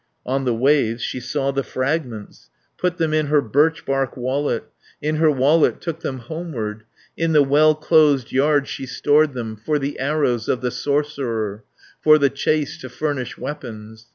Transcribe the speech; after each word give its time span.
210 0.25 0.33
On 0.33 0.45
the 0.45 0.59
waves 0.63 1.03
she 1.03 1.19
saw 1.19 1.51
the 1.51 1.61
fragments, 1.61 2.49
Put 2.79 2.97
them 2.97 3.13
in 3.13 3.27
her 3.27 3.39
birchbark 3.39 4.17
wallet, 4.17 4.63
In 4.99 5.17
her 5.17 5.29
wallet 5.29 5.79
took 5.79 5.99
them 5.99 6.17
homeward; 6.17 6.85
In 7.15 7.33
the 7.33 7.43
well 7.43 7.75
closed 7.75 8.31
yard 8.31 8.67
she 8.67 8.87
stored 8.87 9.35
them, 9.35 9.55
For 9.55 9.77
the 9.77 9.99
arrows 9.99 10.49
of 10.49 10.61
the 10.61 10.71
sorcerer, 10.71 11.63
For 12.01 12.17
the 12.17 12.31
chase 12.31 12.79
to 12.79 12.89
furnish 12.89 13.37
weapons. 13.37 14.07